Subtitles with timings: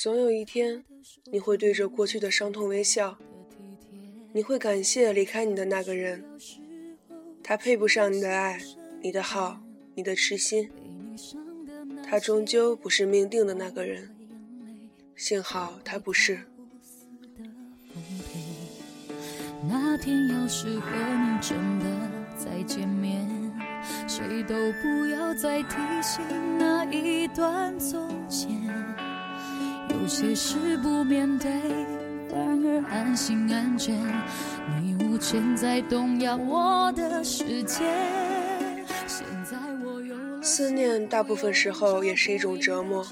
[0.00, 0.84] 总有一天，
[1.32, 3.18] 你会对着过去的伤痛微笑，
[4.32, 6.24] 你会感谢离开你的那个人，
[7.42, 8.60] 他配不上你的爱，
[9.02, 9.60] 你的好，
[9.96, 10.70] 你的痴心，
[12.04, 14.08] 他终究不是命定的那个人，
[15.16, 16.38] 幸好他不是。
[19.68, 21.86] 那天要是和你真的
[22.36, 23.28] 再见面，
[24.06, 26.22] 谁都不要再提醒
[26.56, 28.57] 那一段从前。
[30.08, 31.50] 有些事不面对，
[32.30, 33.94] 反而安心安全。
[34.80, 37.84] 你无权再动摇我的世界。
[39.06, 43.06] 现在我有了思念大部分时候也是一种折磨，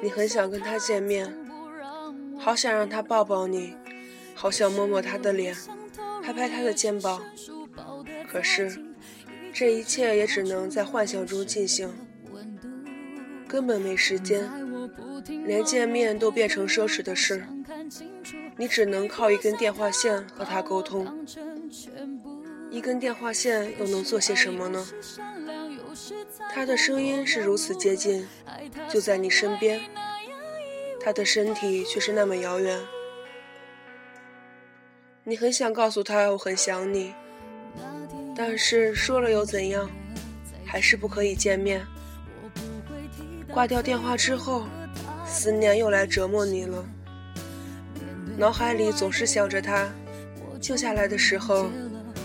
[0.00, 1.36] 你很想跟他见面，
[2.38, 3.74] 好想让他抱抱你。
[4.32, 5.56] 好想摸摸他的脸，
[6.22, 7.20] 拍拍他的肩膀，
[8.30, 8.80] 可是
[9.52, 11.92] 这一切也只能在幻想中进行，
[13.48, 14.48] 根本没时间，
[15.26, 17.44] 连见面都变成奢侈的事。
[18.56, 21.26] 你只能靠一根电话线和他沟通，
[22.70, 24.86] 一根电话线又能做些什么呢？
[26.52, 28.26] 他的声音是如此接近，
[28.88, 29.80] 就在你身边，
[31.00, 32.78] 他的身体却是那么遥远。
[35.24, 37.14] 你很想告诉他我很想你，
[38.36, 39.90] 但是说了又怎样？
[40.66, 41.86] 还是不可以见面。
[43.52, 44.66] 挂掉电话之后，
[45.26, 46.84] 思念又来折磨你了。
[48.36, 49.88] 脑海里总是想着他，
[50.60, 51.70] 静下来的时候，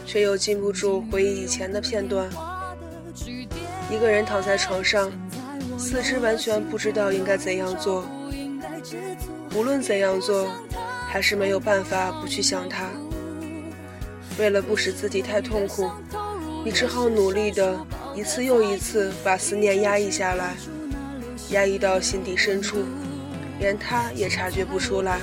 [0.06, 2.30] 却又禁不住回忆以前的片段。
[3.92, 5.12] 一个人躺在床上，
[5.78, 8.06] 四肢完全不知道应该怎样做。
[9.56, 10.48] 无论怎样做。
[11.12, 12.88] 还是没有办法不去想他。
[14.38, 15.90] 为了不使自己太痛苦，
[16.64, 17.76] 你只好努力的
[18.14, 20.56] 一次又一次把思念压抑下来，
[21.50, 22.84] 压抑到心底深处，
[23.60, 25.20] 连他也察觉不出来。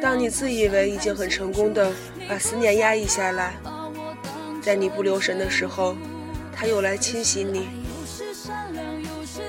[0.00, 1.92] 当你自以为已经很成功的
[2.28, 3.54] 把思念压抑下来，
[4.60, 5.96] 在你不留神的时候，
[6.52, 7.68] 他又来侵袭你。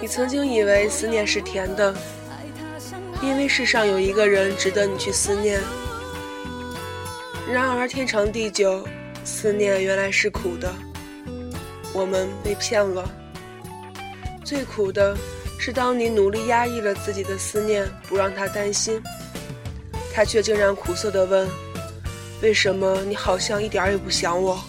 [0.01, 1.93] 你曾经以为思念是甜的。
[3.21, 5.57] 因为世上有一个人值得你去思念，
[7.49, 8.85] 然而天长地久，
[9.23, 10.69] 思念原来是苦的，
[11.93, 13.09] 我们被骗了。
[14.53, 15.15] 最苦的
[15.57, 19.01] 是，当你努力压抑了自己的思念，不让他担心，
[20.13, 21.49] 他却竟然苦涩地问
[22.43, 24.61] ：“为什么你好像一点也不想我？”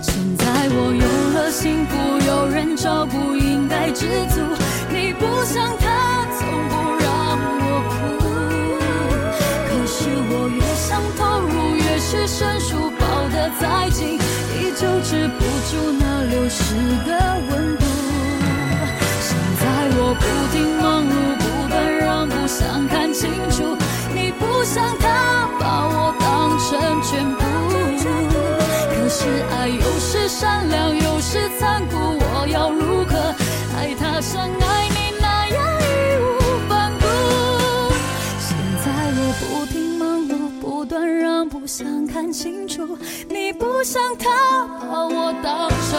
[0.00, 1.96] 现在我有了幸福，
[2.28, 4.40] 有人照顾，应该知足。
[5.18, 7.10] 不像他从不让
[7.58, 7.98] 我哭，
[9.66, 9.96] 可是
[10.30, 10.86] 我越想
[11.18, 15.42] 投入，越是生疏，抱得再紧，依旧止不
[16.48, 16.74] 时
[17.06, 17.12] 的
[17.50, 17.84] 温度。
[19.20, 19.64] 现在
[19.98, 20.22] 我不
[20.52, 23.76] 停忙碌，不断让步，想看清楚，
[24.14, 27.44] 你不像他把我当成全部。
[28.90, 33.34] 可是爱有时善良，有时残酷，我要如何
[33.76, 35.84] 爱他像爱你那样义
[36.20, 37.06] 无反顾？
[38.38, 38.86] 现在
[39.16, 41.66] 我不停忙碌，不断让步？
[41.66, 42.96] 想看清楚，
[43.28, 45.98] 你不想他把我当成